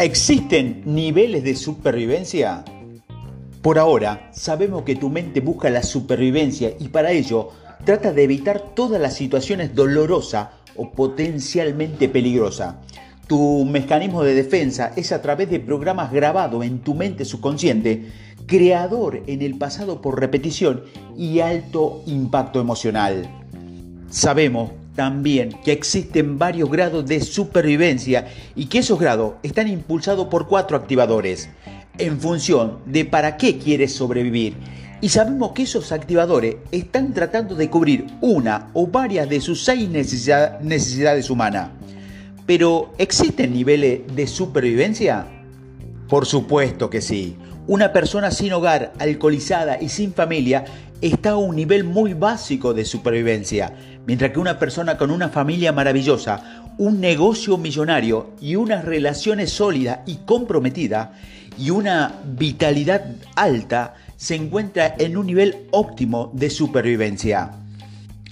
¿Existen 0.00 0.80
niveles 0.86 1.44
de 1.44 1.54
supervivencia? 1.54 2.64
Por 3.60 3.78
ahora, 3.78 4.30
sabemos 4.32 4.82
que 4.84 4.96
tu 4.96 5.10
mente 5.10 5.40
busca 5.40 5.68
la 5.68 5.82
supervivencia 5.82 6.72
y 6.80 6.88
para 6.88 7.10
ello 7.12 7.50
trata 7.84 8.10
de 8.10 8.22
evitar 8.22 8.72
todas 8.74 8.98
las 8.98 9.14
situaciones 9.14 9.74
dolorosas 9.74 10.48
o 10.74 10.90
potencialmente 10.90 12.08
peligrosas. 12.08 12.76
Tu 13.26 13.66
mecanismo 13.66 14.22
de 14.22 14.32
defensa 14.32 14.90
es 14.96 15.12
a 15.12 15.20
través 15.20 15.50
de 15.50 15.60
programas 15.60 16.10
grabados 16.10 16.64
en 16.64 16.78
tu 16.78 16.94
mente 16.94 17.26
subconsciente, 17.26 18.06
creador 18.46 19.22
en 19.26 19.42
el 19.42 19.58
pasado 19.58 20.00
por 20.00 20.18
repetición 20.18 20.82
y 21.14 21.40
alto 21.40 22.02
impacto 22.06 22.58
emocional. 22.58 23.28
Sabemos 24.08 24.70
también 25.00 25.56
que 25.64 25.72
existen 25.72 26.38
varios 26.38 26.70
grados 26.70 27.06
de 27.06 27.22
supervivencia 27.22 28.28
y 28.54 28.66
que 28.66 28.80
esos 28.80 29.00
grados 29.00 29.36
están 29.42 29.66
impulsados 29.66 30.26
por 30.26 30.46
cuatro 30.46 30.76
activadores 30.76 31.48
en 31.96 32.20
función 32.20 32.80
de 32.84 33.06
para 33.06 33.38
qué 33.38 33.56
quieres 33.56 33.94
sobrevivir. 33.94 34.56
Y 35.00 35.08
sabemos 35.08 35.52
que 35.52 35.62
esos 35.62 35.90
activadores 35.90 36.56
están 36.70 37.14
tratando 37.14 37.54
de 37.54 37.70
cubrir 37.70 38.08
una 38.20 38.68
o 38.74 38.88
varias 38.88 39.26
de 39.30 39.40
sus 39.40 39.64
seis 39.64 39.88
necesidades 39.88 41.30
humanas. 41.30 41.70
Pero 42.44 42.92
¿existen 42.98 43.54
niveles 43.54 44.02
de 44.14 44.26
supervivencia? 44.26 45.24
Por 46.10 46.26
supuesto 46.26 46.90
que 46.90 47.00
sí. 47.00 47.38
Una 47.66 47.90
persona 47.90 48.30
sin 48.30 48.52
hogar, 48.52 48.92
alcoholizada 48.98 49.80
y 49.80 49.88
sin 49.88 50.12
familia 50.12 50.66
está 51.00 51.30
a 51.30 51.36
un 51.36 51.56
nivel 51.56 51.84
muy 51.84 52.14
básico 52.14 52.74
de 52.74 52.84
supervivencia, 52.84 53.72
mientras 54.06 54.32
que 54.32 54.38
una 54.38 54.58
persona 54.58 54.96
con 54.96 55.10
una 55.10 55.28
familia 55.28 55.72
maravillosa, 55.72 56.64
un 56.78 57.00
negocio 57.00 57.58
millonario 57.58 58.30
y 58.40 58.56
unas 58.56 58.84
relaciones 58.84 59.50
sólidas 59.50 60.00
y 60.06 60.16
comprometidas 60.24 61.10
y 61.58 61.70
una 61.70 62.14
vitalidad 62.24 63.04
alta 63.36 63.94
se 64.16 64.34
encuentra 64.34 64.94
en 64.98 65.16
un 65.16 65.26
nivel 65.26 65.66
óptimo 65.70 66.30
de 66.34 66.50
supervivencia. 66.50 67.52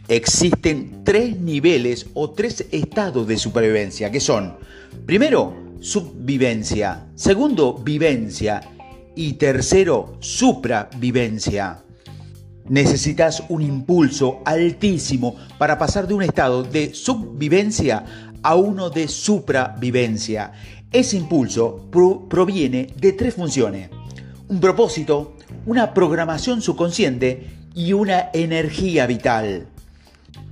Existen 0.09 1.05
tres 1.05 1.39
niveles 1.39 2.07
o 2.15 2.31
tres 2.31 2.67
estados 2.73 3.27
de 3.27 3.37
supervivencia, 3.37 4.11
que 4.11 4.21
son, 4.21 4.57
primero, 5.05 5.55
subvivencia, 5.81 7.07
segundo, 7.15 7.75
vivencia 7.75 8.63
y 9.15 9.35
tercero, 9.35 10.17
supravivencia. 10.21 11.83
Necesitas 12.69 13.43
un 13.49 13.63
impulso 13.63 14.43
altísimo 14.45 15.37
para 15.57 15.79
pasar 15.79 16.07
de 16.07 16.15
un 16.15 16.23
estado 16.23 16.63
de 16.63 16.93
subvivencia 16.93 18.05
a 18.43 18.57
uno 18.57 18.91
de 18.91 19.09
supravivencia. 19.09 20.53
Ese 20.93 21.17
impulso 21.17 21.89
proviene 22.29 22.89
de 22.95 23.13
tres 23.13 23.35
funciones. 23.35 23.89
Un 24.49 24.61
propósito, 24.61 25.37
una 25.65 25.95
programación 25.95 26.61
subconsciente 26.61 27.47
y 27.75 27.95
una 27.95 28.31
energía 28.35 29.07
vital. 29.07 29.67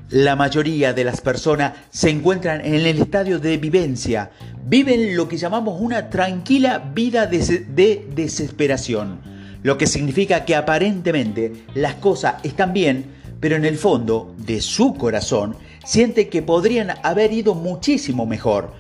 La 0.09 0.37
mayoría 0.37 0.95
de 0.95 1.05
las 1.05 1.21
personas 1.21 1.75
se 1.91 2.11
encuentran 2.11 2.65
en 2.65 2.75
el 2.75 2.87
estadio 2.87 3.41
de 3.41 3.59
vivencia, 3.59 4.31
viven 4.65 5.17
lo 5.17 5.29
que 5.29 5.37
llamamos 5.37 5.81
una 5.81 6.09
tranquila 6.09 6.79
vida 6.79 7.27
de 7.27 8.07
desesperación 8.15 9.36
lo 9.67 9.77
que 9.77 9.89
significa 9.89 10.45
que 10.45 10.55
aparentemente 10.55 11.53
las 11.75 11.97
cosas 11.97 12.37
están 12.45 12.73
bien, 12.73 13.07
pero 13.41 13.57
en 13.57 13.65
el 13.65 13.77
fondo 13.77 14.33
de 14.39 14.61
su 14.61 14.95
corazón 14.95 15.57
siente 15.85 16.29
que 16.29 16.41
podrían 16.41 16.91
haber 17.03 17.33
ido 17.33 17.57
muchísimo 17.57 18.27
mejor. 18.27 18.75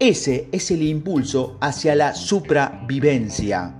Ese 0.00 0.48
es 0.50 0.72
el 0.72 0.82
impulso 0.82 1.58
hacia 1.60 1.94
la 1.94 2.16
supravivencia. 2.16 3.76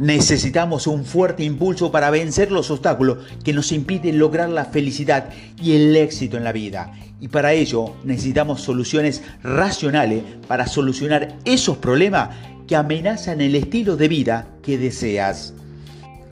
Necesitamos 0.00 0.88
un 0.88 1.04
fuerte 1.04 1.44
impulso 1.44 1.92
para 1.92 2.10
vencer 2.10 2.50
los 2.50 2.68
obstáculos 2.72 3.18
que 3.44 3.52
nos 3.52 3.70
impiden 3.70 4.18
lograr 4.18 4.48
la 4.48 4.64
felicidad 4.64 5.28
y 5.62 5.76
el 5.76 5.94
éxito 5.94 6.36
en 6.36 6.42
la 6.42 6.50
vida. 6.50 6.90
Y 7.20 7.28
para 7.28 7.52
ello 7.52 7.94
necesitamos 8.02 8.60
soluciones 8.60 9.22
racionales 9.44 10.24
para 10.48 10.66
solucionar 10.66 11.36
esos 11.44 11.76
problemas 11.76 12.30
que 12.66 12.74
amenazan 12.74 13.40
el 13.40 13.54
estilo 13.54 13.96
de 13.96 14.08
vida 14.08 14.48
que 14.64 14.76
deseas. 14.76 15.54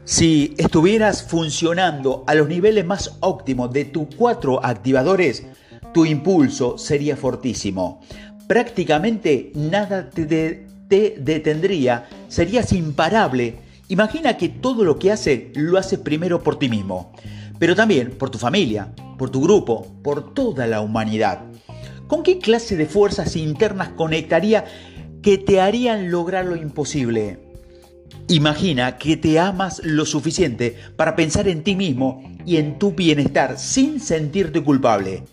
Si 0.08 0.54
estuvieras 0.56 1.22
funcionando 1.22 2.24
a 2.26 2.34
los 2.34 2.48
niveles 2.48 2.86
más 2.86 3.18
óptimos 3.20 3.70
de 3.74 3.84
tus 3.84 4.06
cuatro 4.16 4.64
activadores, 4.64 5.44
tu 5.92 6.06
impulso 6.06 6.78
sería 6.78 7.14
fortísimo. 7.14 8.00
Prácticamente 8.46 9.52
nada 9.54 10.08
te, 10.08 10.64
te 10.88 11.14
detendría, 11.18 12.08
serías 12.28 12.72
imparable. 12.72 13.56
Imagina 13.88 14.38
que 14.38 14.48
todo 14.48 14.82
lo 14.82 14.98
que 14.98 15.12
haces 15.12 15.54
lo 15.54 15.76
haces 15.76 15.98
primero 15.98 16.42
por 16.42 16.58
ti 16.58 16.70
mismo, 16.70 17.12
pero 17.58 17.76
también 17.76 18.12
por 18.12 18.30
tu 18.30 18.38
familia, 18.38 18.90
por 19.18 19.28
tu 19.28 19.42
grupo, 19.42 19.86
por 20.02 20.32
toda 20.32 20.66
la 20.66 20.80
humanidad. 20.80 21.40
¿Con 22.06 22.22
qué 22.22 22.38
clase 22.38 22.76
de 22.76 22.86
fuerzas 22.86 23.36
internas 23.36 23.90
conectaría 23.90 24.64
que 25.20 25.36
te 25.36 25.60
harían 25.60 26.10
lograr 26.10 26.46
lo 26.46 26.56
imposible? 26.56 27.47
Imagina 28.30 28.98
que 28.98 29.16
te 29.16 29.38
amas 29.38 29.80
lo 29.82 30.04
suficiente 30.04 30.76
para 30.96 31.16
pensar 31.16 31.48
en 31.48 31.62
ti 31.62 31.74
mismo 31.74 32.22
y 32.44 32.58
en 32.58 32.78
tu 32.78 32.92
bienestar 32.92 33.58
sin 33.58 34.00
sentirte 34.00 34.62
culpable. 34.62 35.24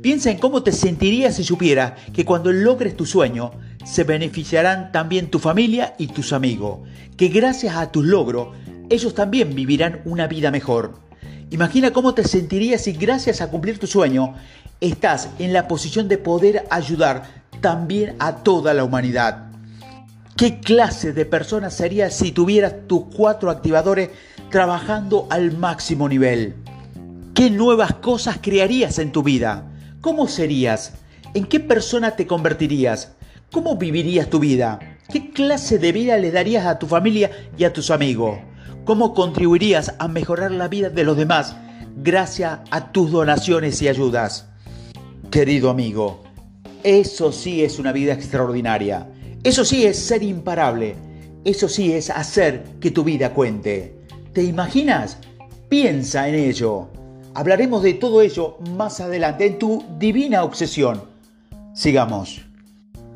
Piensa 0.00 0.30
en 0.30 0.38
cómo 0.38 0.62
te 0.62 0.70
sentirías 0.70 1.34
si 1.34 1.42
supieras 1.42 1.94
que 2.12 2.24
cuando 2.24 2.52
logres 2.52 2.96
tu 2.96 3.06
sueño 3.06 3.50
se 3.84 4.04
beneficiarán 4.04 4.92
también 4.92 5.32
tu 5.32 5.40
familia 5.40 5.96
y 5.98 6.06
tus 6.06 6.32
amigos, 6.32 6.88
que 7.16 7.26
gracias 7.26 7.74
a 7.74 7.90
tus 7.90 8.04
logros 8.04 8.54
ellos 8.88 9.14
también 9.14 9.52
vivirán 9.52 10.02
una 10.04 10.28
vida 10.28 10.52
mejor. 10.52 11.00
Imagina 11.50 11.92
cómo 11.92 12.14
te 12.14 12.22
sentirías 12.22 12.82
si 12.82 12.92
gracias 12.92 13.40
a 13.40 13.50
cumplir 13.50 13.80
tu 13.80 13.88
sueño 13.88 14.34
estás 14.80 15.28
en 15.40 15.52
la 15.52 15.66
posición 15.66 16.06
de 16.06 16.18
poder 16.18 16.66
ayudar 16.70 17.24
también 17.60 18.14
a 18.20 18.36
toda 18.44 18.74
la 18.74 18.84
humanidad. 18.84 19.53
¿Qué 20.36 20.58
clase 20.58 21.12
de 21.12 21.26
persona 21.26 21.70
serías 21.70 22.12
si 22.16 22.32
tuvieras 22.32 22.88
tus 22.88 23.04
cuatro 23.14 23.50
activadores 23.50 24.10
trabajando 24.50 25.28
al 25.30 25.56
máximo 25.56 26.08
nivel? 26.08 26.56
¿Qué 27.34 27.50
nuevas 27.50 27.94
cosas 27.94 28.38
crearías 28.42 28.98
en 28.98 29.12
tu 29.12 29.22
vida? 29.22 29.70
¿Cómo 30.00 30.26
serías? 30.26 30.94
¿En 31.34 31.46
qué 31.46 31.60
persona 31.60 32.16
te 32.16 32.26
convertirías? 32.26 33.12
¿Cómo 33.52 33.76
vivirías 33.76 34.28
tu 34.28 34.40
vida? 34.40 34.80
¿Qué 35.08 35.30
clase 35.30 35.78
de 35.78 35.92
vida 35.92 36.18
le 36.18 36.32
darías 36.32 36.66
a 36.66 36.80
tu 36.80 36.88
familia 36.88 37.30
y 37.56 37.62
a 37.62 37.72
tus 37.72 37.92
amigos? 37.92 38.36
¿Cómo 38.84 39.14
contribuirías 39.14 39.94
a 40.00 40.08
mejorar 40.08 40.50
la 40.50 40.66
vida 40.66 40.90
de 40.90 41.04
los 41.04 41.16
demás 41.16 41.54
gracias 41.96 42.58
a 42.72 42.90
tus 42.90 43.12
donaciones 43.12 43.80
y 43.82 43.88
ayudas? 43.88 44.48
Querido 45.30 45.70
amigo, 45.70 46.24
eso 46.82 47.30
sí 47.30 47.62
es 47.62 47.78
una 47.78 47.92
vida 47.92 48.14
extraordinaria. 48.14 49.06
Eso 49.44 49.62
sí 49.62 49.84
es 49.84 49.98
ser 49.98 50.22
imparable. 50.22 50.96
Eso 51.44 51.68
sí 51.68 51.92
es 51.92 52.08
hacer 52.08 52.64
que 52.80 52.90
tu 52.90 53.04
vida 53.04 53.34
cuente. 53.34 53.94
¿Te 54.32 54.42
imaginas? 54.42 55.18
Piensa 55.68 56.26
en 56.30 56.34
ello. 56.34 56.88
Hablaremos 57.34 57.82
de 57.82 57.92
todo 57.92 58.22
ello 58.22 58.56
más 58.74 59.00
adelante 59.00 59.44
en 59.44 59.58
tu 59.58 59.84
divina 59.98 60.44
obsesión. 60.44 61.02
Sigamos. 61.74 62.40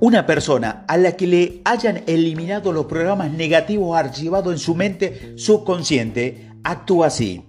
Una 0.00 0.26
persona 0.26 0.84
a 0.86 0.98
la 0.98 1.12
que 1.12 1.26
le 1.26 1.62
hayan 1.64 2.02
eliminado 2.06 2.72
los 2.72 2.84
programas 2.84 3.32
negativos 3.32 3.98
archivados 3.98 4.52
en 4.52 4.58
su 4.58 4.74
mente 4.74 5.32
subconsciente 5.36 6.50
actúa 6.62 7.06
así. 7.06 7.42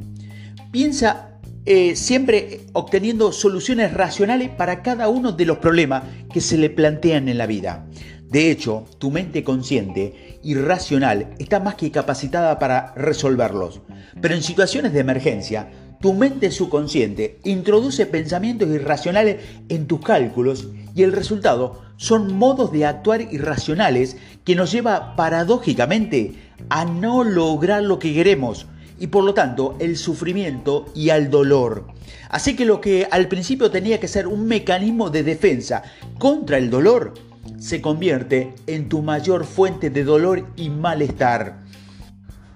Piensa 0.72 1.32
eh, 1.66 1.98
siempre 1.98 2.62
obteniendo 2.72 3.34
soluciones 3.34 3.94
racionales 3.94 4.50
para 4.50 4.82
cada 4.82 5.10
uno 5.10 5.34
de 5.34 5.46
los 5.46 5.58
problemas 5.58 6.04
que 6.32 6.40
se 6.40 6.58
le 6.58 6.70
plantean 6.70 7.28
en 7.28 7.38
la 7.38 7.46
vida. 7.46 7.86
De 8.30 8.52
hecho, 8.52 8.86
tu 9.00 9.10
mente 9.10 9.44
consciente 9.44 10.40
y 10.44 10.54
racional 10.54 11.34
está 11.40 11.60
más 11.60 11.76
que 11.76 11.90
capacitada 11.90 12.60
para 12.60 12.94
resolverlos. 12.96 13.82
Pero 14.22 14.36
en 14.36 14.44
situaciones 14.44 14.94
de 14.94 15.00
emergencia, 15.00 15.72
tu 16.00 16.14
mente 16.14 16.52
subconsciente 16.52 17.40
introduce 17.44 18.06
pensamientos 18.06 18.70
irracionales 18.70 19.38
en 19.68 19.88
tus 19.88 20.02
cálculos 20.02 20.70
y 20.96 21.04
el 21.04 21.12
resultado 21.12 21.82
son 21.98 22.36
modos 22.36 22.72
de 22.72 22.86
actuar 22.86 23.22
irracionales 23.22 24.16
que 24.46 24.56
nos 24.56 24.72
lleva 24.72 25.16
paradójicamente 25.16 26.36
a 26.70 26.86
no 26.86 27.24
lograr 27.24 27.84
lo 27.84 28.00
que 28.00 28.14
queremos 28.14 28.68
y 29.00 29.08
por 29.08 29.24
lo 29.24 29.34
tanto 29.34 29.76
el 29.80 29.98
sufrimiento 29.98 30.86
y 30.94 31.10
al 31.10 31.30
dolor. 31.30 31.88
Así 32.30 32.56
que 32.56 32.66
lo 32.66 32.80
que 32.80 33.08
al 33.10 33.28
principio 33.28 33.72
tenía 33.72 34.00
que 34.00 34.08
ser 34.08 34.28
un 34.28 34.46
mecanismo 34.46 35.10
de 35.10 35.24
defensa 35.24 35.84
contra 36.20 36.58
el 36.58 36.70
dolor, 36.70 37.14
se 37.58 37.82
convierte 37.82 38.54
en 38.68 38.90
tu 38.90 39.02
mayor 39.02 39.46
fuente 39.46 39.90
de 39.90 40.04
dolor 40.04 40.48
y 40.56 40.70
malestar. 40.70 41.64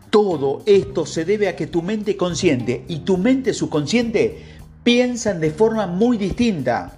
Todo 0.09 0.61
esto 0.65 1.05
se 1.05 1.25
debe 1.25 1.47
a 1.47 1.55
que 1.55 1.65
tu 1.65 1.81
mente 1.81 2.15
consciente 2.15 2.85
y 2.87 2.99
tu 2.99 3.17
mente 3.17 3.53
subconsciente 3.53 4.43
piensan 4.83 5.39
de 5.39 5.49
forma 5.49 5.87
muy 5.87 6.17
distinta. 6.17 6.97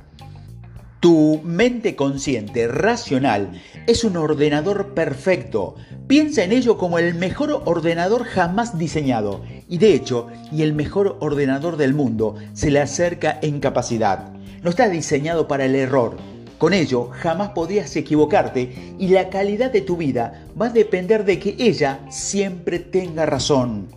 Tu 1.00 1.40
mente 1.44 1.96
consciente, 1.96 2.68
racional, 2.68 3.62
es 3.86 4.04
un 4.04 4.18
ordenador 4.18 4.96
perfecto. 4.96 5.76
Piensa 6.08 6.44
en 6.44 6.52
ello 6.52 6.78
como 6.78 6.98
el 6.98 7.14
mejor 7.14 7.62
ordenador 7.66 8.24
jamás 8.24 8.78
diseñado. 8.78 9.44
Y 9.70 9.78
de 9.78 9.94
hecho, 9.94 10.28
y 10.52 10.64
el 10.64 10.74
mejor 10.74 11.18
ordenador 11.20 11.78
del 11.78 11.94
mundo 11.94 12.36
se 12.54 12.72
le 12.72 12.82
acerca 12.82 13.38
en 13.42 13.60
capacidad. 13.60 14.34
No 14.64 14.72
está 14.72 14.90
diseñado 14.90 15.48
para 15.48 15.66
el 15.66 15.76
error. 15.76 16.18
Con 16.58 16.74
ello, 16.74 17.10
jamás 17.12 17.50
podrías 17.50 17.96
equivocarte 17.96 18.96
y 18.98 19.10
la 19.10 19.30
calidad 19.30 19.72
de 19.72 19.82
tu 19.82 19.98
vida 19.98 20.46
va 20.60 20.68
a 20.68 20.70
depender 20.70 21.26
de 21.26 21.40
que 21.40 21.56
ella 21.60 22.00
siempre 22.10 22.80
tenga 22.80 23.26
razón. 23.26 23.88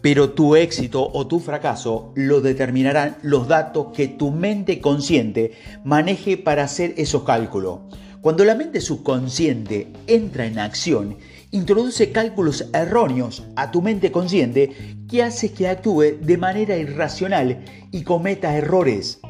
Pero 0.00 0.30
tu 0.30 0.54
éxito 0.54 1.10
o 1.12 1.26
tu 1.26 1.40
fracaso 1.40 2.12
lo 2.14 2.40
determinarán 2.40 3.16
los 3.22 3.48
datos 3.48 3.88
que 3.94 4.06
tu 4.06 4.30
mente 4.30 4.80
consciente 4.80 5.52
maneje 5.82 6.36
para 6.36 6.64
hacer 6.64 6.94
esos 6.96 7.24
cálculos. 7.24 7.80
Cuando 8.20 8.44
la 8.44 8.54
mente 8.54 8.80
subconsciente 8.80 9.88
entra 10.06 10.46
en 10.46 10.58
acción, 10.58 11.16
introduce 11.50 12.12
cálculos 12.12 12.68
erróneos 12.72 13.44
a 13.56 13.70
tu 13.70 13.82
mente 13.82 14.12
consciente 14.12 14.96
que 15.10 15.22
hace 15.22 15.52
que 15.52 15.68
actúe 15.68 16.18
de 16.20 16.38
manera 16.38 16.76
irracional 16.76 17.64
y 17.90 18.02
cometa 18.02 18.56
errores. 18.56 19.20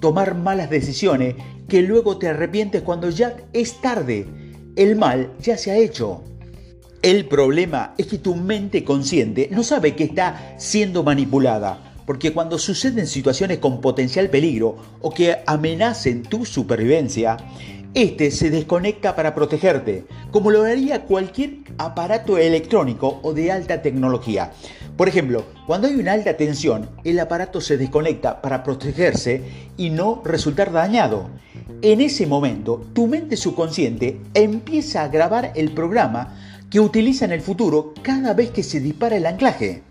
Tomar 0.00 0.34
malas 0.34 0.68
decisiones 0.68 1.34
que 1.68 1.82
luego 1.82 2.18
te 2.18 2.28
arrepientes 2.28 2.82
cuando 2.82 3.10
ya 3.10 3.36
es 3.52 3.80
tarde. 3.80 4.26
El 4.76 4.96
mal 4.96 5.32
ya 5.40 5.56
se 5.56 5.70
ha 5.70 5.76
hecho. 5.76 6.22
El 7.02 7.26
problema 7.26 7.94
es 7.98 8.06
que 8.06 8.18
tu 8.18 8.34
mente 8.34 8.82
consciente 8.82 9.48
no 9.50 9.62
sabe 9.62 9.94
que 9.94 10.04
está 10.04 10.56
siendo 10.58 11.02
manipulada, 11.02 11.92
porque 12.06 12.32
cuando 12.32 12.58
suceden 12.58 13.06
situaciones 13.06 13.58
con 13.58 13.80
potencial 13.80 14.30
peligro 14.30 14.76
o 15.00 15.10
que 15.10 15.36
amenacen 15.46 16.22
tu 16.22 16.46
supervivencia, 16.46 17.36
este 17.94 18.30
se 18.30 18.50
desconecta 18.50 19.14
para 19.14 19.34
protegerte, 19.34 20.04
como 20.30 20.50
lo 20.50 20.62
haría 20.64 21.04
cualquier 21.04 21.58
aparato 21.78 22.38
electrónico 22.38 23.20
o 23.22 23.32
de 23.32 23.52
alta 23.52 23.82
tecnología. 23.82 24.52
Por 24.96 25.08
ejemplo, 25.08 25.44
cuando 25.66 25.88
hay 25.88 25.94
una 25.94 26.12
alta 26.12 26.36
tensión, 26.36 26.88
el 27.02 27.18
aparato 27.18 27.60
se 27.60 27.76
desconecta 27.76 28.40
para 28.40 28.62
protegerse 28.62 29.42
y 29.76 29.90
no 29.90 30.22
resultar 30.24 30.70
dañado. 30.70 31.30
En 31.82 32.00
ese 32.00 32.26
momento, 32.26 32.86
tu 32.92 33.08
mente 33.08 33.36
subconsciente 33.36 34.20
empieza 34.34 35.02
a 35.02 35.08
grabar 35.08 35.52
el 35.56 35.72
programa 35.72 36.36
que 36.70 36.78
utiliza 36.78 37.24
en 37.24 37.32
el 37.32 37.40
futuro 37.40 37.92
cada 38.02 38.34
vez 38.34 38.50
que 38.50 38.62
se 38.62 38.78
dispara 38.80 39.16
el 39.16 39.26
anclaje. 39.26 39.82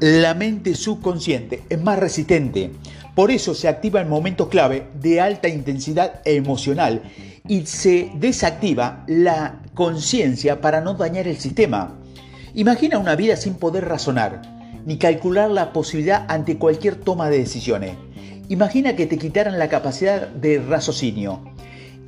La 0.00 0.34
mente 0.34 0.74
subconsciente 0.74 1.62
es 1.68 1.80
más 1.82 1.98
resistente, 1.98 2.70
por 3.14 3.32
eso 3.32 3.54
se 3.54 3.66
activa 3.66 4.00
en 4.00 4.08
momentos 4.08 4.46
clave 4.48 4.86
de 5.00 5.20
alta 5.20 5.48
intensidad 5.48 6.20
emocional 6.24 7.02
y 7.48 7.66
se 7.66 8.12
desactiva 8.14 9.04
la 9.08 9.60
conciencia 9.74 10.60
para 10.60 10.80
no 10.80 10.94
dañar 10.94 11.26
el 11.26 11.38
sistema. 11.38 11.97
Imagina 12.58 12.98
una 12.98 13.14
vida 13.14 13.36
sin 13.36 13.54
poder 13.54 13.84
razonar, 13.84 14.42
ni 14.84 14.98
calcular 14.98 15.48
la 15.48 15.72
posibilidad 15.72 16.24
ante 16.26 16.58
cualquier 16.58 16.96
toma 16.96 17.30
de 17.30 17.38
decisiones. 17.38 17.96
Imagina 18.48 18.96
que 18.96 19.06
te 19.06 19.16
quitaran 19.16 19.60
la 19.60 19.68
capacidad 19.68 20.26
de 20.26 20.58
raciocinio 20.58 21.40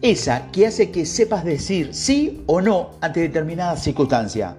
esa 0.03 0.51
que 0.51 0.67
hace 0.67 0.91
que 0.91 1.07
sepas 1.07 1.45
decir 1.45 1.91
sí 1.93 2.43
o 2.47 2.61
no 2.61 2.91
ante 3.01 3.21
determinada 3.21 3.77
circunstancia. 3.77 4.57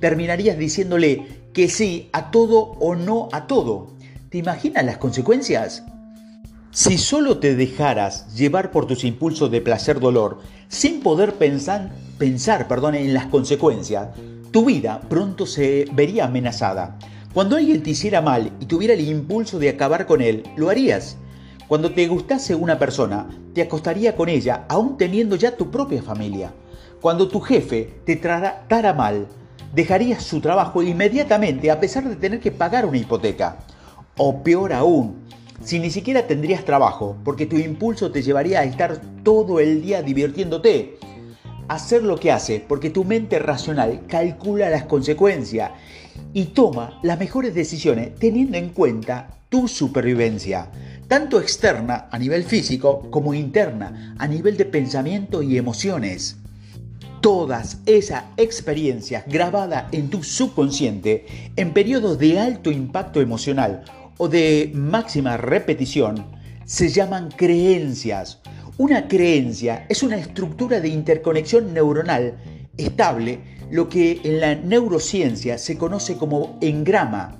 Terminarías 0.00 0.56
diciéndole 0.56 1.26
que 1.52 1.68
sí 1.68 2.08
a 2.14 2.30
todo 2.30 2.78
o 2.80 2.94
no 2.94 3.28
a 3.30 3.46
todo. 3.46 3.88
¿Te 4.30 4.38
imaginas 4.38 4.86
las 4.86 4.96
consecuencias? 4.96 5.82
Si 6.70 6.96
solo 6.96 7.36
te 7.36 7.54
dejaras 7.54 8.34
llevar 8.34 8.70
por 8.70 8.86
tus 8.86 9.04
impulsos 9.04 9.50
de 9.50 9.60
placer-dolor, 9.60 10.38
sin 10.68 11.00
poder 11.00 11.34
pensar, 11.34 11.90
pensar 12.16 12.66
perdón, 12.66 12.94
en 12.94 13.12
las 13.12 13.26
consecuencias, 13.26 14.08
tu 14.54 14.64
vida 14.64 15.00
pronto 15.08 15.46
se 15.46 15.84
vería 15.94 16.26
amenazada. 16.26 16.96
Cuando 17.32 17.56
alguien 17.56 17.82
te 17.82 17.90
hiciera 17.90 18.20
mal 18.20 18.52
y 18.60 18.66
tuviera 18.66 18.94
el 18.94 19.00
impulso 19.00 19.58
de 19.58 19.68
acabar 19.68 20.06
con 20.06 20.22
él, 20.22 20.44
lo 20.54 20.70
harías. 20.70 21.16
Cuando 21.66 21.90
te 21.90 22.06
gustase 22.06 22.54
una 22.54 22.78
persona, 22.78 23.26
te 23.52 23.62
acostaría 23.62 24.14
con 24.14 24.28
ella, 24.28 24.64
aún 24.68 24.96
teniendo 24.96 25.34
ya 25.34 25.56
tu 25.56 25.72
propia 25.72 26.04
familia. 26.04 26.52
Cuando 27.00 27.26
tu 27.26 27.40
jefe 27.40 27.94
te 28.06 28.14
tratara 28.14 28.94
mal, 28.94 29.26
dejarías 29.74 30.22
su 30.22 30.40
trabajo 30.40 30.84
inmediatamente 30.84 31.72
a 31.72 31.80
pesar 31.80 32.08
de 32.08 32.14
tener 32.14 32.38
que 32.38 32.52
pagar 32.52 32.86
una 32.86 32.98
hipoteca. 32.98 33.58
O 34.16 34.44
peor 34.44 34.72
aún, 34.72 35.16
si 35.64 35.80
ni 35.80 35.90
siquiera 35.90 36.28
tendrías 36.28 36.64
trabajo, 36.64 37.16
porque 37.24 37.46
tu 37.46 37.56
impulso 37.56 38.12
te 38.12 38.22
llevaría 38.22 38.60
a 38.60 38.64
estar 38.64 39.00
todo 39.24 39.58
el 39.58 39.82
día 39.82 40.00
divirtiéndote. 40.00 40.96
Hacer 41.68 42.02
lo 42.02 42.18
que 42.18 42.32
hace, 42.32 42.64
porque 42.66 42.90
tu 42.90 43.04
mente 43.04 43.38
racional 43.38 44.02
calcula 44.08 44.70
las 44.70 44.84
consecuencias 44.84 45.70
y 46.32 46.46
toma 46.46 46.98
las 47.02 47.18
mejores 47.18 47.54
decisiones 47.54 48.14
teniendo 48.16 48.58
en 48.58 48.70
cuenta 48.70 49.28
tu 49.48 49.68
supervivencia 49.68 50.68
tanto 51.08 51.40
externa 51.40 52.08
a 52.10 52.18
nivel 52.18 52.44
físico 52.44 53.08
como 53.10 53.34
interna 53.34 54.14
a 54.18 54.26
nivel 54.26 54.56
de 54.56 54.64
pensamiento 54.64 55.42
y 55.42 55.58
emociones. 55.58 56.36
Todas 57.20 57.78
esas 57.86 58.24
experiencias 58.36 59.24
grabadas 59.26 59.84
en 59.92 60.10
tu 60.10 60.22
subconsciente 60.22 61.26
en 61.56 61.72
periodos 61.72 62.18
de 62.18 62.38
alto 62.38 62.70
impacto 62.70 63.20
emocional 63.20 63.84
o 64.18 64.28
de 64.28 64.70
máxima 64.74 65.36
repetición 65.36 66.26
se 66.64 66.88
llaman 66.88 67.30
creencias. 67.30 68.40
Una 68.76 69.06
creencia 69.06 69.86
es 69.88 70.02
una 70.02 70.16
estructura 70.16 70.80
de 70.80 70.88
interconexión 70.88 71.72
neuronal 71.72 72.38
estable, 72.76 73.38
lo 73.70 73.88
que 73.88 74.20
en 74.24 74.40
la 74.40 74.56
neurociencia 74.56 75.58
se 75.58 75.78
conoce 75.78 76.16
como 76.16 76.58
engrama 76.60 77.38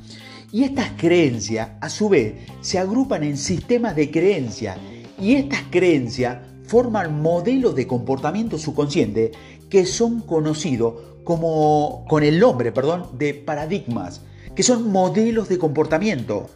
y 0.54 0.62
estas 0.62 0.92
creencias, 0.96 1.70
a 1.80 1.88
su 1.88 2.08
vez, 2.08 2.34
se 2.60 2.78
agrupan 2.78 3.24
en 3.24 3.36
sistemas 3.36 3.96
de 3.96 4.12
creencia 4.12 4.76
y 5.20 5.34
estas 5.34 5.62
creencias 5.68 6.38
forman 6.68 7.20
modelos 7.20 7.74
de 7.74 7.88
comportamiento 7.88 8.56
subconsciente 8.56 9.32
que 9.68 9.84
son 9.86 10.20
conocidos 10.20 10.94
como 11.24 12.04
con 12.08 12.22
el 12.22 12.38
nombre, 12.38 12.70
perdón, 12.70 13.08
de 13.18 13.34
paradigmas, 13.34 14.20
que 14.54 14.62
son 14.62 14.92
modelos 14.92 15.48
de 15.48 15.58
comportamiento. 15.58 16.46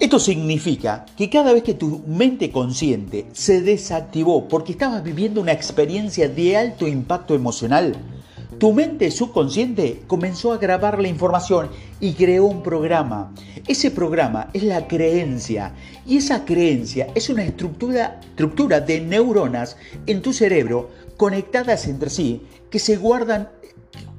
Esto 0.00 0.18
significa 0.18 1.06
que 1.16 1.30
cada 1.30 1.52
vez 1.52 1.62
que 1.62 1.74
tu 1.74 2.02
mente 2.06 2.50
consciente 2.50 3.26
se 3.32 3.62
desactivó 3.62 4.48
porque 4.48 4.72
estabas 4.72 5.04
viviendo 5.04 5.40
una 5.40 5.52
experiencia 5.52 6.28
de 6.28 6.56
alto 6.56 6.88
impacto 6.88 7.34
emocional, 7.34 7.94
tu 8.58 8.72
mente 8.72 9.10
subconsciente 9.12 10.02
comenzó 10.08 10.52
a 10.52 10.58
grabar 10.58 11.00
la 11.00 11.08
información 11.08 11.68
y 12.00 12.12
creó 12.14 12.44
un 12.46 12.62
programa. 12.62 13.32
Ese 13.68 13.92
programa 13.92 14.50
es 14.52 14.64
la 14.64 14.88
creencia 14.88 15.72
y 16.06 16.16
esa 16.16 16.44
creencia 16.44 17.06
es 17.14 17.30
una 17.30 17.44
estructura, 17.44 18.20
de 18.80 19.00
neuronas 19.00 19.76
en 20.06 20.22
tu 20.22 20.32
cerebro 20.32 20.90
conectadas 21.16 21.86
entre 21.86 22.10
sí 22.10 22.42
que 22.68 22.80
se 22.80 22.96
guardan 22.96 23.48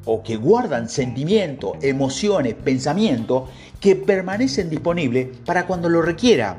o 0.05 0.23
que 0.23 0.37
guardan 0.37 0.87
sentimientos, 0.87 1.73
emociones, 1.81 2.53
pensamientos 2.53 3.49
que 3.85 3.95
permanecen 3.95 4.71
disponibles 4.71 5.27
para 5.45 5.67
cuando 5.67 5.89
lo 5.89 6.01
requiera. 6.01 6.57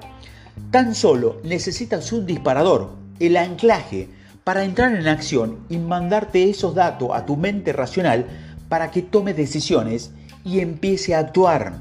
Tan 0.71 0.95
solo 0.95 1.41
necesitas 1.43 2.13
un 2.13 2.25
disparador, 2.25 2.93
el 3.19 3.37
anclaje, 3.37 4.09
para 4.45 4.63
entrar 4.63 4.95
en 4.95 5.09
acción 5.09 5.59
y 5.69 5.79
mandarte 5.79 6.49
esos 6.49 6.77
datos 6.77 7.11
a 7.13 7.27
tu 7.27 7.37
mente 7.37 7.73
racional 7.73 8.27
para 8.69 8.93
que 8.93 9.03
tome 9.03 9.35
decisiones 9.35 10.13
y 10.45 10.61
empiece 10.61 11.17
a 11.17 11.19
actuar. 11.19 11.81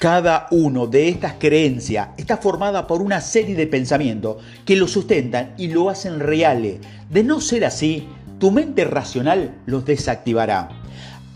Cada 0.00 0.48
uno 0.50 0.88
de 0.88 1.10
estas 1.10 1.34
creencias 1.34 2.08
está 2.16 2.36
formada 2.36 2.88
por 2.88 3.02
una 3.02 3.20
serie 3.20 3.54
de 3.54 3.68
pensamientos 3.68 4.42
que 4.64 4.74
lo 4.74 4.88
sustentan 4.88 5.54
y 5.56 5.68
lo 5.68 5.90
hacen 5.90 6.18
reales. 6.18 6.80
De 7.08 7.22
no 7.22 7.40
ser 7.40 7.64
así, 7.64 8.08
tu 8.40 8.50
mente 8.50 8.84
racional 8.84 9.62
los 9.64 9.84
desactivará. 9.84 10.70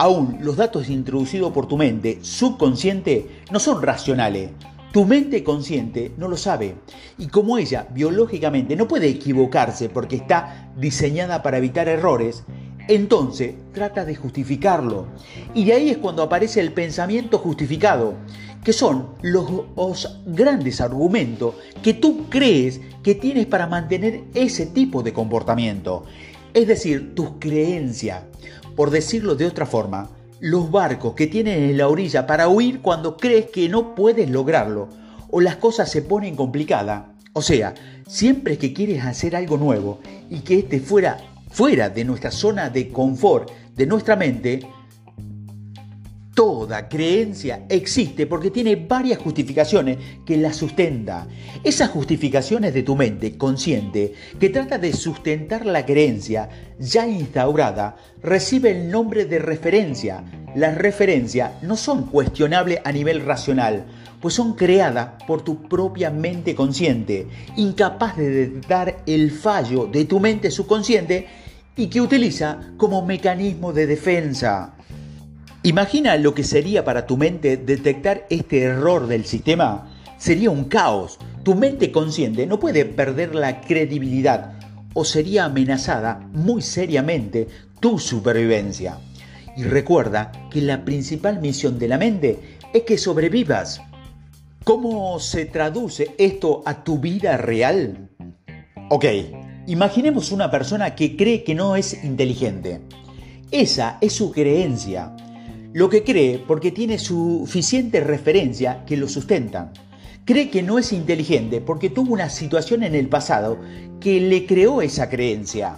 Aún 0.01 0.39
los 0.41 0.57
datos 0.57 0.89
introducidos 0.89 1.53
por 1.53 1.67
tu 1.67 1.77
mente 1.77 2.21
subconsciente 2.23 3.43
no 3.51 3.61
son 3.61 3.83
racionales, 3.83 4.49
tu 4.93 5.05
mente 5.05 5.45
consciente 5.45 6.13
no 6.17 6.27
lo 6.27 6.39
sabe 6.39 6.75
y 7.19 7.27
como 7.27 7.59
ella 7.59 7.87
biológicamente 7.93 8.77
no 8.77 8.89
puede 8.89 9.09
equivocarse 9.09 9.91
porque 9.91 10.17
está 10.17 10.73
diseñada 10.79 11.43
para 11.43 11.59
evitar 11.59 11.87
errores, 11.87 12.45
entonces 12.89 13.57
trata 13.75 14.07
de 14.07 14.17
justificarlo. 14.17 15.09
Y 15.53 15.67
de 15.67 15.75
ahí 15.75 15.91
es 15.91 15.99
cuando 15.99 16.23
aparece 16.23 16.61
el 16.61 16.73
pensamiento 16.73 17.37
justificado, 17.37 18.15
que 18.65 18.73
son 18.73 19.11
los, 19.21 20.19
grandes 20.25 20.81
argumentos 20.81 21.57
que 21.83 21.93
tú 21.93 22.25
crees 22.31 22.81
que 23.03 23.17
tienes 23.17 23.45
para 23.45 23.67
mantener 23.67 24.25
ese 24.33 24.65
tipo 24.65 25.03
de 25.03 25.13
comportamiento. 25.13 26.07
Es 26.55 26.67
decir, 26.67 27.15
tus 27.15 27.33
creencias. 27.39 28.23
Por 28.81 28.91
decirlo 28.91 29.35
de 29.35 29.45
otra 29.45 29.67
forma, 29.67 30.09
los 30.41 30.71
barcos 30.71 31.13
que 31.13 31.27
tienen 31.27 31.65
en 31.65 31.77
la 31.77 31.87
orilla 31.87 32.27
para 32.27 32.49
huir 32.49 32.81
cuando 32.81 33.19
crees 33.19 33.51
que 33.51 33.69
no 33.69 33.95
puedes 33.95 34.31
lograrlo 34.31 34.89
o 35.31 35.43
las 35.43 35.57
cosas 35.57 35.91
se 35.91 36.01
ponen 36.01 36.35
complicadas, 36.35 37.03
O 37.35 37.43
sea, 37.43 37.75
siempre 38.09 38.57
que 38.57 38.73
quieres 38.73 39.05
hacer 39.05 39.37
algo 39.37 39.59
nuevo 39.59 40.01
y 40.31 40.39
que 40.39 40.61
esté 40.61 40.81
fuera, 40.81 41.19
fuera 41.51 41.91
de 41.91 42.07
nuestra 42.07 42.31
zona 42.31 42.71
de 42.71 42.89
confort, 42.89 43.51
de 43.77 43.85
nuestra 43.85 44.17
mente, 44.17 44.67
Toda 46.41 46.89
creencia 46.89 47.67
existe 47.69 48.27
porque 48.27 48.51
tiene 48.51 48.75
varias 48.75 49.19
justificaciones 49.19 49.99
que 50.25 50.39
la 50.39 50.55
sustenta. 50.55 51.27
Esas 51.63 51.91
justificaciones 51.91 52.73
de 52.73 52.83
tu 52.83 52.97
mente 52.97 53.37
consciente 53.37 54.15
que 54.39 54.49
trata 54.49 54.79
de 54.79 54.95
sustentar 54.95 55.67
la 55.67 55.85
creencia 55.85 56.49
ya 56.79 57.07
instaurada 57.07 57.97
recibe 58.23 58.71
el 58.71 58.91
nombre 58.91 59.27
de 59.27 59.39
referencia. 59.39 60.25
Las 60.57 60.79
referencias 60.79 61.63
no 61.63 61.77
son 61.77 62.07
cuestionables 62.07 62.81
a 62.85 62.93
nivel 62.93 63.23
racional, 63.27 63.85
pues 64.23 64.33
son 64.33 64.55
creadas 64.55 65.23
por 65.27 65.43
tu 65.45 65.69
propia 65.69 66.11
mente 66.11 66.55
consciente, 66.55 67.27
incapaz 67.59 68.17
de 68.17 68.31
detectar 68.31 69.03
el 69.05 69.31
fallo 69.31 69.85
de 69.85 70.07
tu 70.07 70.19
mente 70.21 70.51
subconsciente 70.51 71.27
y 71.77 71.89
que 71.89 72.01
utiliza 72.01 72.73
como 72.79 73.05
mecanismo 73.05 73.75
de 73.75 73.87
defensa. 73.87 74.77
Imagina 75.63 76.17
lo 76.17 76.35
que 76.35 76.43
sería 76.43 76.87
para 76.87 77.07
tu 77.07 77.19
mente 77.19 77.59
detectar 77.59 78.27
este 78.31 78.63
error 78.63 79.07
del 79.07 79.27
sistema. 79.27 79.93
Sería 80.17 80.51
un 80.51 80.65
caos. 80.65 81.19
Tu 81.43 81.55
mente 81.55 81.93
consciente 81.93 82.47
no 82.47 82.59
puede 82.59 82.87
perder 82.87 83.35
la 83.35 83.61
credibilidad 83.61 84.55
o 84.95 85.05
sería 85.05 85.45
amenazada 85.45 86.27
muy 86.33 86.63
seriamente 86.63 87.47
tu 87.79 87.99
supervivencia. 87.99 89.01
Y 89.55 89.65
recuerda 89.65 90.33
que 90.51 90.63
la 90.63 90.83
principal 90.83 91.41
misión 91.43 91.79
de 91.79 91.89
la 91.89 91.99
mente 91.99 92.39
es 92.73 92.85
que 92.85 92.97
sobrevivas. 92.97 93.83
¿Cómo 94.65 95.19
se 95.19 95.45
traduce 95.45 96.15
esto 96.17 96.63
a 96.65 96.83
tu 96.85 97.01
vida 97.01 97.37
real? 97.37 98.09
Ok, 98.89 99.05
imaginemos 99.67 100.33
una 100.33 100.51
persona 100.51 100.95
que 100.95 101.19
cree 101.19 101.45
que 101.45 101.55
no 101.55 101.77
es 101.77 102.03
inteligente. 102.03 102.81
Esa 103.51 103.99
es 104.01 104.15
su 104.15 104.33
creencia 104.33 105.15
lo 105.73 105.89
que 105.89 106.03
cree 106.03 106.39
porque 106.39 106.73
tiene 106.73 106.99
suficiente 106.99 108.01
referencia 108.01 108.85
que 108.87 108.97
lo 108.97 109.09
sustentan. 109.09 109.73
Cree 110.25 110.51
que 110.51 110.63
no 110.63 110.79
es 110.79 110.93
inteligente 110.93 111.61
porque 111.61 111.91
tuvo 111.91 112.13
una 112.13 112.29
situación 112.29 112.83
en 112.83 112.95
el 112.95 113.09
pasado 113.09 113.59
que 114.01 114.21
le 114.21 114.47
creó 114.47 114.83
esa 114.83 115.09
creencia. 115.09 115.77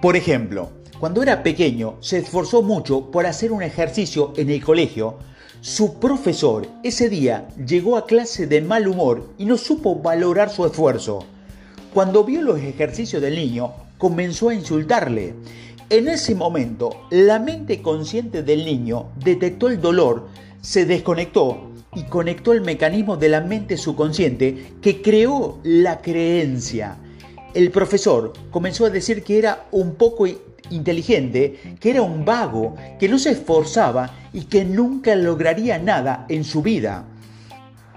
Por 0.00 0.16
ejemplo, 0.16 0.70
cuando 1.00 1.22
era 1.22 1.42
pequeño 1.42 1.96
se 2.00 2.18
esforzó 2.18 2.62
mucho 2.62 3.10
por 3.10 3.26
hacer 3.26 3.52
un 3.52 3.62
ejercicio 3.62 4.32
en 4.36 4.50
el 4.50 4.62
colegio. 4.64 5.18
Su 5.60 5.98
profesor 5.98 6.68
ese 6.84 7.08
día 7.08 7.48
llegó 7.66 7.96
a 7.96 8.06
clase 8.06 8.46
de 8.46 8.60
mal 8.60 8.86
humor 8.86 9.32
y 9.36 9.46
no 9.46 9.56
supo 9.56 9.96
valorar 9.96 10.48
su 10.48 10.64
esfuerzo. 10.64 11.24
Cuando 11.92 12.24
vio 12.24 12.40
los 12.42 12.60
ejercicios 12.60 13.20
del 13.20 13.34
niño, 13.34 13.72
comenzó 13.98 14.50
a 14.50 14.54
insultarle 14.54 15.34
en 15.88 16.08
ese 16.08 16.34
momento, 16.34 17.06
la 17.10 17.38
mente 17.38 17.80
consciente 17.80 18.42
del 18.42 18.64
niño 18.64 19.06
detectó 19.22 19.68
el 19.68 19.80
dolor, 19.80 20.28
se 20.60 20.84
desconectó 20.84 21.70
y 21.94 22.02
conectó 22.04 22.52
el 22.52 22.60
mecanismo 22.60 23.16
de 23.16 23.28
la 23.28 23.40
mente 23.40 23.76
subconsciente 23.76 24.72
que 24.82 25.00
creó 25.00 25.60
la 25.62 26.00
creencia. 26.00 26.96
El 27.54 27.70
profesor 27.70 28.32
comenzó 28.50 28.84
a 28.84 28.90
decir 28.90 29.22
que 29.22 29.38
era 29.38 29.66
un 29.70 29.94
poco 29.94 30.26
inteligente, 30.70 31.76
que 31.78 31.90
era 31.90 32.02
un 32.02 32.24
vago, 32.24 32.74
que 32.98 33.08
no 33.08 33.18
se 33.18 33.30
esforzaba 33.30 34.12
y 34.32 34.42
que 34.42 34.64
nunca 34.64 35.14
lograría 35.14 35.78
nada 35.78 36.26
en 36.28 36.42
su 36.42 36.62
vida. 36.62 37.04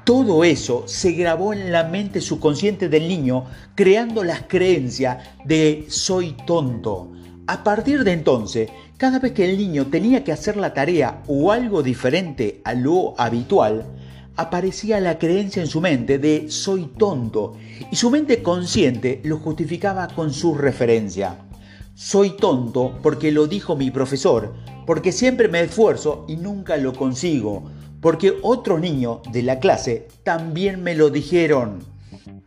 Todo 0.03 0.43
eso 0.43 0.83
se 0.87 1.13
grabó 1.13 1.53
en 1.53 1.71
la 1.71 1.83
mente 1.85 2.21
subconsciente 2.21 2.87
del 2.87 3.07
niño, 3.07 3.45
creando 3.73 4.23
las 4.23 4.43
creencias 4.43 5.17
de 5.43 5.85
soy 5.89 6.35
tonto, 6.45 7.11
a 7.49 7.63
partir 7.63 8.03
de 8.03 8.11
entonces, 8.11 8.69
cada 8.97 9.17
vez 9.17 9.31
que 9.31 9.43
el 9.43 9.57
niño 9.57 9.87
tenía 9.87 10.23
que 10.23 10.31
hacer 10.31 10.55
la 10.55 10.75
tarea 10.75 11.23
o 11.25 11.51
algo 11.51 11.81
diferente 11.81 12.61
a 12.63 12.75
lo 12.75 13.19
habitual, 13.19 13.87
aparecía 14.35 14.99
la 14.99 15.17
creencia 15.17 15.63
en 15.63 15.67
su 15.67 15.81
mente 15.81 16.19
de 16.19 16.51
soy 16.51 16.91
tonto 16.95 17.55
y 17.91 17.95
su 17.95 18.11
mente 18.11 18.43
consciente 18.43 19.19
lo 19.23 19.39
justificaba 19.39 20.09
con 20.09 20.31
su 20.31 20.53
referencia. 20.53 21.39
Soy 21.95 22.37
tonto 22.37 22.99
porque 23.01 23.31
lo 23.31 23.47
dijo 23.47 23.75
mi 23.75 23.89
profesor, 23.89 24.53
porque 24.85 25.11
siempre 25.11 25.47
me 25.47 25.61
esfuerzo 25.61 26.25
y 26.27 26.35
nunca 26.35 26.77
lo 26.77 26.93
consigo, 26.93 27.63
porque 27.99 28.37
otros 28.43 28.79
niños 28.79 29.21
de 29.31 29.41
la 29.41 29.57
clase 29.59 30.07
también 30.21 30.83
me 30.83 30.93
lo 30.93 31.09
dijeron. 31.09 31.79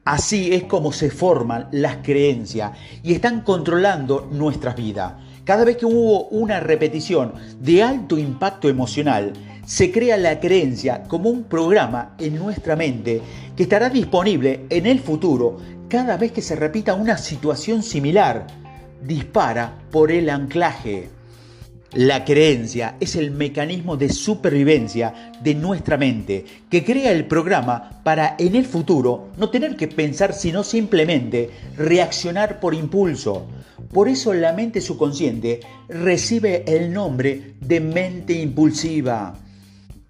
Así 0.04 0.52
es 0.52 0.64
como 0.64 0.92
se 0.92 1.10
forman 1.10 1.68
las 1.70 1.98
creencias 1.98 2.72
y 3.02 3.14
están 3.14 3.42
controlando 3.42 4.28
nuestras 4.32 4.74
vidas. 4.74 5.14
Cada 5.44 5.64
vez 5.64 5.76
que 5.76 5.86
hubo 5.86 6.28
una 6.28 6.60
repetición 6.60 7.34
de 7.60 7.82
alto 7.82 8.18
impacto 8.18 8.68
emocional, 8.68 9.32
se 9.64 9.92
crea 9.92 10.16
la 10.16 10.40
creencia 10.40 11.04
como 11.04 11.30
un 11.30 11.44
programa 11.44 12.14
en 12.18 12.36
nuestra 12.36 12.76
mente 12.76 13.22
que 13.56 13.62
estará 13.62 13.88
disponible 13.88 14.66
en 14.70 14.86
el 14.86 14.98
futuro 15.00 15.58
cada 15.88 16.16
vez 16.16 16.32
que 16.32 16.42
se 16.42 16.56
repita 16.56 16.94
una 16.94 17.16
situación 17.16 17.82
similar. 17.82 18.46
Dispara 19.02 19.78
por 19.90 20.10
el 20.10 20.30
anclaje. 20.30 21.10
La 21.94 22.25
creencia 22.25 22.96
es 23.00 23.16
el 23.16 23.32
mecanismo 23.32 23.99
de 23.99 24.08
supervivencia 24.08 25.30
de 25.42 25.54
nuestra 25.54 25.99
mente 25.99 26.46
que 26.70 26.82
crea 26.82 27.12
el 27.12 27.26
programa 27.26 28.00
para 28.02 28.34
en 28.38 28.56
el 28.56 28.64
futuro 28.64 29.28
no 29.37 29.50
tener 29.50 29.76
que 29.76 29.88
pensar 29.88 30.32
sino 30.32 30.64
simplemente 30.64 31.50
reaccionar 31.76 32.61
por 32.61 32.72
impulso. 32.72 33.46
Por 33.92 34.08
eso 34.08 34.32
la 34.32 34.54
mente 34.54 34.80
subconsciente 34.80 35.61
recibe 35.90 36.64
el 36.66 36.90
nombre 36.94 37.56
de 37.61 37.80
mente 37.80 38.32
impulsiva. 38.40 39.34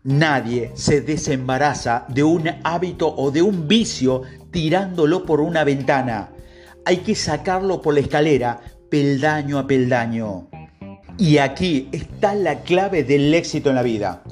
Nadie 0.04 0.70
se 0.74 1.00
desembaraza 1.00 2.06
de 2.08 2.22
un 2.22 2.48
hábito 2.62 3.12
o 3.12 3.32
de 3.32 3.42
un 3.42 3.66
vicio 3.66 4.22
tirándolo 4.52 5.26
por 5.26 5.40
una 5.40 5.64
ventana. 5.64 6.30
Hay 6.84 6.98
que 6.98 7.16
sacarlo 7.16 7.82
por 7.82 7.94
la 7.94 8.00
escalera, 8.00 8.60
peldaño 8.88 9.58
a 9.58 9.66
peldaño. 9.66 10.51
Y 11.18 11.38
aquí 11.38 11.88
está 11.92 12.34
la 12.34 12.62
clave 12.62 13.04
del 13.04 13.32
éxito 13.34 13.68
en 13.68 13.76
la 13.76 13.82
vida. 13.82 14.22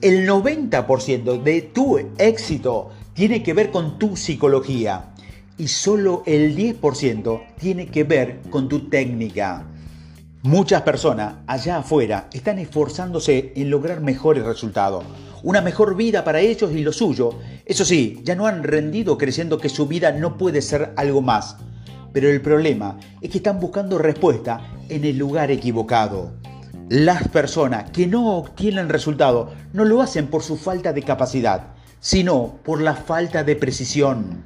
El 0.00 0.28
90% 0.28 1.42
de 1.42 1.62
tu 1.62 1.98
éxito 2.18 2.90
tiene 3.14 3.42
que 3.42 3.52
ver 3.52 3.70
con 3.70 3.98
tu 3.98 4.16
psicología 4.16 5.12
y 5.58 5.68
solo 5.68 6.22
el 6.26 6.56
10% 6.56 7.42
tiene 7.58 7.86
que 7.86 8.04
ver 8.04 8.40
con 8.50 8.68
tu 8.68 8.88
técnica. 8.88 9.66
Muchas 10.42 10.82
personas 10.82 11.34
allá 11.46 11.78
afuera 11.78 12.28
están 12.32 12.58
esforzándose 12.58 13.52
en 13.54 13.70
lograr 13.70 14.00
mejores 14.00 14.44
resultados, 14.44 15.04
una 15.44 15.60
mejor 15.60 15.94
vida 15.94 16.24
para 16.24 16.40
ellos 16.40 16.72
y 16.72 16.82
lo 16.82 16.92
suyo. 16.92 17.38
Eso 17.64 17.84
sí, 17.84 18.20
ya 18.24 18.34
no 18.34 18.46
han 18.46 18.64
rendido 18.64 19.18
creyendo 19.18 19.58
que 19.58 19.68
su 19.68 19.86
vida 19.86 20.10
no 20.10 20.36
puede 20.36 20.62
ser 20.62 20.94
algo 20.96 21.22
más. 21.22 21.58
Pero 22.12 22.28
el 22.28 22.40
problema 22.40 22.98
es 23.20 23.30
que 23.30 23.38
están 23.38 23.60
buscando 23.60 23.98
respuesta 23.98 24.60
en 24.88 25.04
el 25.04 25.18
lugar 25.18 25.50
equivocado. 25.50 26.32
Las 26.88 27.28
personas 27.28 27.90
que 27.90 28.06
no 28.06 28.36
obtienen 28.36 28.88
resultado 28.88 29.52
no 29.72 29.84
lo 29.84 30.02
hacen 30.02 30.26
por 30.26 30.42
su 30.42 30.56
falta 30.56 30.92
de 30.92 31.02
capacidad, 31.02 31.68
sino 32.00 32.58
por 32.64 32.82
la 32.82 32.94
falta 32.94 33.44
de 33.44 33.56
precisión. 33.56 34.44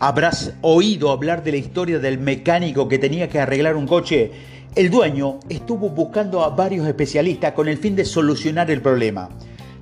Habrás 0.00 0.54
oído 0.60 1.10
hablar 1.10 1.44
de 1.44 1.52
la 1.52 1.58
historia 1.58 1.98
del 1.98 2.18
mecánico 2.18 2.88
que 2.88 2.98
tenía 2.98 3.28
que 3.28 3.40
arreglar 3.40 3.76
un 3.76 3.86
coche. 3.86 4.32
El 4.74 4.90
dueño 4.90 5.40
estuvo 5.48 5.90
buscando 5.90 6.42
a 6.42 6.50
varios 6.50 6.86
especialistas 6.86 7.52
con 7.52 7.68
el 7.68 7.78
fin 7.78 7.94
de 7.94 8.04
solucionar 8.04 8.70
el 8.70 8.80
problema. 8.80 9.28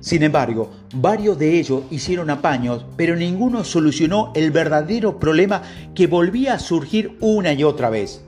Sin 0.07 0.23
embargo, 0.23 0.71
varios 0.95 1.37
de 1.37 1.59
ellos 1.59 1.81
hicieron 1.91 2.29
apaños, 2.29 2.85
pero 2.95 3.17
ninguno 3.17 3.65
solucionó 3.65 4.31
el 4.35 4.51
verdadero 4.51 5.19
problema 5.19 5.63
que 5.93 6.07
volvía 6.07 6.53
a 6.53 6.59
surgir 6.59 7.17
una 7.19 7.51
y 7.51 7.65
otra 7.65 7.89
vez. 7.89 8.21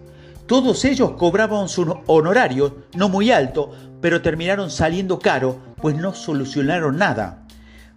Todos 0.45 0.83
ellos 0.83 1.11
cobraban 1.11 1.69
sus 1.69 1.87
honorarios, 2.07 2.73
no 2.97 3.07
muy 3.07 3.31
alto, 3.31 3.71
pero 4.01 4.21
terminaron 4.21 4.69
saliendo 4.69 5.19
caro, 5.19 5.57
pues 5.77 5.95
no 5.95 6.13
solucionaron 6.13 6.97
nada. 6.97 7.47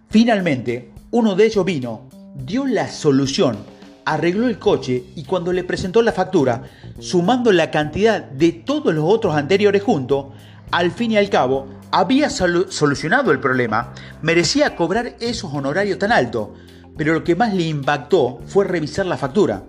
Finalmente, 0.09 0.93
uno 1.11 1.35
de 1.35 1.47
ellos 1.47 1.65
vino, 1.65 2.07
dio 2.35 2.65
la 2.65 2.87
solución, 2.87 3.57
arregló 4.05 4.47
el 4.47 4.59
coche 4.59 5.03
y 5.17 5.25
cuando 5.25 5.51
le 5.51 5.65
presentó 5.65 6.01
la 6.01 6.13
factura, 6.13 6.63
sumando 6.99 7.51
la 7.51 7.69
cantidad 7.69 8.23
de 8.23 8.53
todos 8.53 8.93
los 8.93 9.03
otros 9.03 9.35
anteriores 9.35 9.83
juntos, 9.83 10.27
al 10.71 10.91
fin 10.91 11.11
y 11.11 11.17
al 11.17 11.29
cabo, 11.29 11.67
había 11.93 12.31
solucionado 12.31 13.31
el 13.31 13.39
problema, 13.39 13.93
merecía 14.23 14.75
cobrar 14.75 15.15
esos 15.19 15.53
honorarios 15.53 15.99
tan 15.99 16.11
altos, 16.11 16.49
pero 16.97 17.13
lo 17.13 17.23
que 17.23 17.35
más 17.35 17.53
le 17.53 17.67
impactó 17.67 18.39
fue 18.47 18.65
revisar 18.65 19.05
la 19.05 19.15
factura 19.15 19.67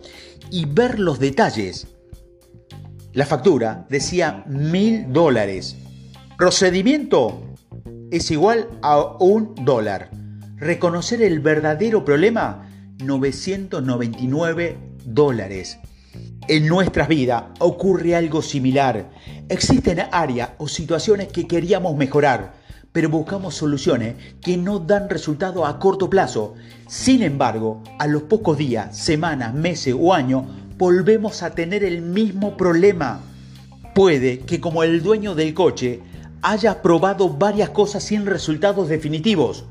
y 0.50 0.64
ver 0.64 0.99
los 0.99 1.19
detalles. 1.19 1.87
La 3.12 3.26
factura 3.26 3.85
decía 3.90 4.43
mil 4.47 5.12
dólares. 5.12 5.76
Procedimiento 6.38 7.43
es 8.11 8.31
igual 8.31 8.71
a 8.81 9.19
un 9.21 9.54
dólar. 9.62 10.09
Reconocer 10.57 11.21
el 11.21 11.40
verdadero 11.40 12.07
problema 12.07 12.71
999 13.04 14.78
dólares. 15.04 15.78
En 16.47 16.66
nuestras 16.66 17.09
vidas 17.09 17.44
ocurre 17.59 18.14
algo 18.14 18.42
similar. 18.42 19.11
Existen 19.49 20.02
áreas 20.12 20.50
o 20.59 20.68
situaciones 20.68 21.28
que 21.28 21.47
queríamos 21.47 21.97
mejorar, 21.97 22.54
pero 22.92 23.09
buscamos 23.09 23.54
soluciones 23.54 24.16
que 24.42 24.56
no 24.56 24.78
dan 24.78 25.09
resultado 25.09 25.64
a 25.64 25.78
corto 25.78 26.11
plazo. 26.11 26.54
Sin 26.87 27.23
embargo, 27.23 27.83
a 27.99 28.06
los 28.06 28.25
pocos 28.25 28.59
días, 28.59 28.97
semanas, 28.97 29.54
meses 29.54 29.97
o 29.99 30.12
años, 30.12 30.44
volvemos 30.76 31.42
a 31.42 31.54
tener 31.54 31.83
el 31.83 32.02
mismo 32.02 32.56
problema. 32.56 33.21
Puede 33.94 34.40
que 34.40 34.61
como 34.61 34.83
el 34.83 35.02
dueño 35.02 35.35
del 35.35 35.54
coche 35.54 36.00
haya 36.42 36.83
probado 36.83 37.30
varias 37.30 37.71
cosas 37.71 38.04
sin 38.04 38.26
resultados 38.26 38.88
definitivos. 38.88 39.64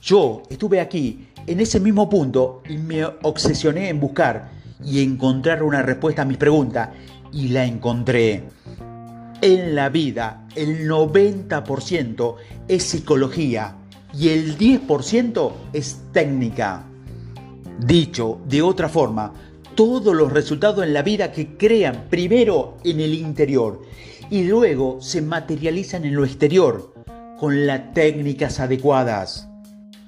Yo 0.00 0.42
estuve 0.48 0.80
aquí, 0.80 1.28
en 1.46 1.60
ese 1.60 1.80
mismo 1.80 2.08
punto, 2.08 2.62
y 2.68 2.78
me 2.78 3.04
obsesioné 3.04 3.90
en 3.90 4.00
buscar 4.00 4.63
y 4.84 5.02
encontrar 5.02 5.62
una 5.62 5.82
respuesta 5.82 6.22
a 6.22 6.24
mis 6.24 6.36
preguntas, 6.36 6.90
y 7.32 7.48
la 7.48 7.64
encontré. 7.64 8.44
En 9.40 9.74
la 9.74 9.88
vida, 9.88 10.46
el 10.54 10.88
90% 10.88 12.36
es 12.68 12.82
psicología 12.84 13.76
y 14.14 14.28
el 14.28 14.56
10% 14.56 15.52
es 15.72 16.00
técnica. 16.12 16.84
Dicho 17.78 18.40
de 18.46 18.62
otra 18.62 18.88
forma, 18.88 19.32
todos 19.74 20.14
los 20.14 20.32
resultados 20.32 20.84
en 20.84 20.94
la 20.94 21.02
vida 21.02 21.32
que 21.32 21.56
crean 21.56 22.06
primero 22.08 22.78
en 22.84 23.00
el 23.00 23.14
interior 23.14 23.82
y 24.30 24.44
luego 24.44 25.00
se 25.00 25.20
materializan 25.20 26.04
en 26.04 26.14
lo 26.14 26.24
exterior 26.24 26.94
con 27.38 27.66
las 27.66 27.92
técnicas 27.92 28.60
adecuadas. 28.60 29.48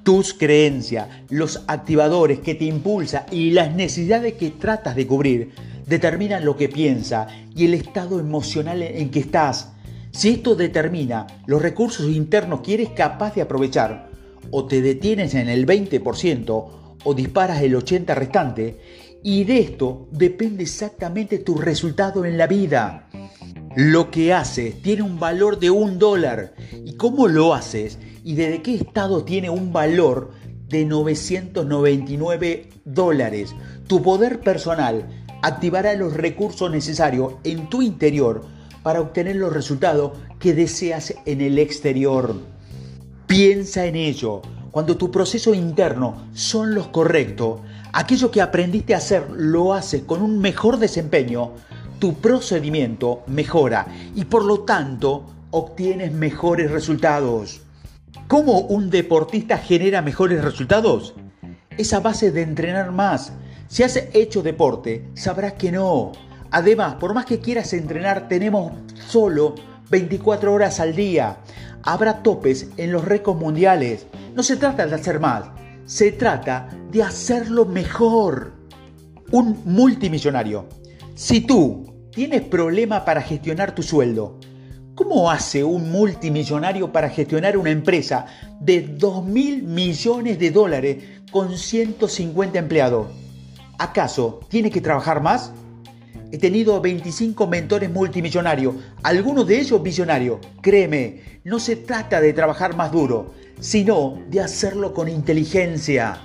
Tus 0.07 0.35
creencias, 0.35 1.09
los 1.31 1.65
activadores 1.67 2.39
que 2.39 2.55
te 2.55 2.65
impulsan 2.65 3.25
y 3.33 3.51
las 3.51 3.75
necesidades 3.75 4.35
que 4.35 4.51
tratas 4.51 4.95
de 4.95 5.05
cubrir 5.05 5.51
determinan 5.85 6.45
lo 6.45 6.57
que 6.57 6.69
piensas 6.69 7.27
y 7.57 7.65
el 7.65 7.75
estado 7.75 8.21
emocional 8.21 8.83
en 8.83 9.11
que 9.11 9.19
estás. 9.19 9.73
Si 10.13 10.29
esto 10.29 10.55
determina 10.55 11.27
los 11.47 11.61
recursos 11.61 12.09
internos 12.09 12.61
que 12.61 12.75
eres 12.75 12.91
capaz 12.91 13.35
de 13.35 13.43
aprovechar, 13.43 14.09
o 14.53 14.67
te 14.67 14.81
detienes 14.81 15.35
en 15.35 15.49
el 15.49 15.67
20% 15.67 16.69
o 17.03 17.15
disparas 17.15 17.61
el 17.63 17.75
80% 17.75 18.15
restante, 18.15 18.79
y 19.25 19.43
de 19.43 19.59
esto 19.59 20.07
depende 20.13 20.63
exactamente 20.63 21.41
tu 21.41 21.57
resultado 21.57 22.25
en 22.25 22.39
la 22.39 22.47
vida. 22.47 23.09
Lo 23.75 24.13
que 24.13 24.33
haces 24.33 24.81
tiene 24.83 25.03
un 25.03 25.19
valor 25.19 25.59
de 25.59 25.71
un 25.71 25.99
dólar. 25.99 26.55
¿Y 26.85 26.95
cómo 26.95 27.27
lo 27.27 27.55
haces? 27.55 27.99
¿Y 28.27 28.35
desde 28.35 28.61
qué 28.61 28.75
estado 28.75 29.23
tiene 29.23 29.51
un 29.51 29.73
valor 29.73 30.33
de 30.69 30.85
999 30.85 32.71
dólares? 32.85 33.55
Tu 33.87 34.03
poder 34.03 34.41
personal 34.41 35.07
activará 35.43 35.95
los 35.95 36.13
recursos 36.13 36.69
necesarios 36.69 37.35
en 37.45 37.71
tu 37.71 37.83
interior 37.83 38.45
para 38.83 39.01
obtener 39.01 39.37
los 39.37 39.53
resultados 39.53 40.19
que 40.41 40.55
deseas 40.55 41.15
en 41.25 41.41
el 41.41 41.61
exterior. 41.61 42.35
Piensa 43.29 43.87
en 43.87 43.95
ello. 43.95 44.43
Cuando 44.73 44.97
tu 44.97 45.13
proceso 45.13 45.55
interno 45.55 46.27
son 46.35 46.75
los 46.75 46.89
correctos, 46.89 47.61
aquello 47.93 48.33
que 48.33 48.43
aprendiste 48.43 48.95
a 48.95 48.99
hacer 48.99 49.31
lo 49.31 49.73
haces 49.73 50.03
con 50.03 50.21
un 50.21 50.41
mejor 50.41 50.81
desempeño, 50.81 51.53
tu 52.01 52.15
procedimiento 52.15 53.23
mejora 53.29 53.87
y 54.17 54.25
por 54.25 54.45
lo 54.45 54.63
tanto 54.63 55.27
obtienes 55.53 56.11
mejores 56.11 56.73
resultados. 56.73 57.61
¿Cómo 58.29 58.59
un 58.59 58.91
deportista 58.91 59.57
genera 59.57 60.03
mejores 60.03 60.43
resultados? 60.43 61.15
Es 61.79 61.93
a 61.93 62.01
base 62.01 62.33
de 62.33 62.43
entrenar 62.43 62.91
más. 62.91 63.33
Si 63.69 63.85
has 63.85 63.97
hecho 64.15 64.43
deporte, 64.43 65.09
sabrás 65.15 65.53
que 65.53 65.71
no. 65.71 66.11
Además, 66.51 66.97
por 66.97 67.15
más 67.15 67.25
que 67.25 67.39
quieras 67.39 67.73
entrenar, 67.73 68.27
tenemos 68.27 68.73
solo 68.95 69.55
24 69.91 70.53
horas 70.53 70.81
al 70.81 70.97
día. 70.97 71.37
Habrá 71.85 72.25
topes 72.25 72.71
en 72.77 72.91
los 72.91 73.05
récords 73.05 73.41
mundiales. 73.41 74.09
No 74.35 74.43
se 74.43 74.57
trata 74.57 74.89
de 74.89 74.97
hacer 74.97 75.21
más, 75.21 75.45
se 75.85 76.11
trata 76.11 76.69
de 76.91 77.05
hacerlo 77.05 77.65
mejor. 77.65 78.55
Un 79.31 79.63
multimillonario. 79.65 80.67
Si 81.15 81.43
tú 81.43 81.95
tienes 82.11 82.43
problema 82.43 83.05
para 83.05 83.23
gestionar 83.23 83.73
tu 83.73 83.85
sueldo, 83.85 84.41
¿cómo 84.97 85.31
hace 85.31 85.63
un 85.63 85.93
multimillonario 85.93 86.91
para 86.91 87.11
gestionar 87.11 87.59
una 87.59 87.71
empresa 87.71 88.27
de 88.59 88.81
2 88.81 89.27
mil 89.27 89.63
millones 89.63 90.39
de 90.39 90.51
dólares 90.51 91.05
con 91.31 91.57
150 91.57 92.59
empleados? 92.59 93.07
¿Acaso 93.79 94.41
tiene 94.49 94.71
que 94.71 94.81
trabajar 94.81 95.21
más? 95.21 95.53
He 96.33 96.39
tenido 96.39 96.81
25 96.81 97.47
mentores 97.47 97.91
multimillonarios, 97.91 98.75
algunos 99.03 99.47
de 99.47 99.61
ellos 99.61 99.83
visionarios. 99.83 100.39
Créeme, 100.63 101.41
no 101.45 101.61
se 101.61 101.77
trata 101.77 102.21
de 102.21 102.33
trabajar 102.33 102.75
más 102.75 102.91
duro, 102.91 103.35
sino 103.61 104.19
de 104.31 104.41
hacerlo 104.41 104.95
con 104.95 105.09
inteligencia. 105.09 106.23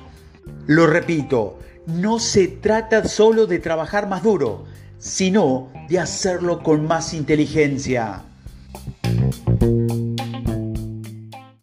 Lo 0.65 0.87
repito, 0.87 1.59
no 1.87 2.19
se 2.19 2.47
trata 2.47 3.05
solo 3.05 3.47
de 3.47 3.59
trabajar 3.59 4.07
más 4.07 4.23
duro, 4.23 4.63
sino 4.97 5.69
de 5.89 5.99
hacerlo 5.99 6.63
con 6.63 6.87
más 6.87 7.13
inteligencia. 7.13 8.23
Thank 9.31 9.61
you. 9.63 9.80